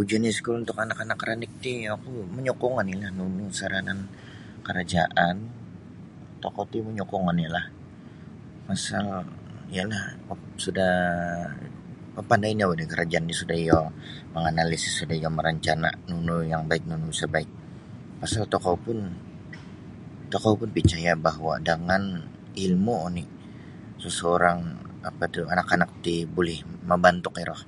Ujian 0.00 0.24
iskul 0.32 0.54
untuk 0.62 0.76
anak-anak 0.84 1.18
ranik 1.28 1.52
ti 1.62 1.72
oku 1.96 2.10
manyokong 2.36 2.74
oni 2.82 2.92
nunu 3.16 3.44
saranan 3.58 3.98
karajaan 4.66 5.36
tokou 6.42 6.64
ti 6.72 6.78
manyokong 6.86 7.24
oni 7.32 7.44
lah 7.54 7.66
pasal 8.66 9.04
ya 9.76 9.82
lah 9.92 10.04
suda 10.64 10.86
mapandai 12.16 12.50
nini 12.52 12.62
oku 12.64 12.84
karajaan 12.92 13.28
ti 13.28 13.34
suda 13.40 13.54
iyo 13.64 13.78
manganalisis 14.34 14.96
marancana 15.36 15.90
nunu 16.08 16.36
yang 16.50 16.62
baik 16.70 16.82
nunu 16.90 17.06
isa 17.14 17.26
baik 17.34 17.48
pasal 18.20 18.42
tokou 18.54 18.76
pun 18.84 18.98
tokou 20.32 20.52
pun 20.60 20.68
picaya 20.76 21.12
bahwa 21.26 21.52
dangam 21.68 22.04
ilmu 22.66 22.96
ni 23.16 23.24
seseorang 24.02 24.58
apa 25.08 25.24
tu 25.34 25.40
anak-anak 25.52 25.90
ti 26.04 26.14
buli 26.34 26.56
mambantuk 26.88 27.36
iro. 27.44 27.58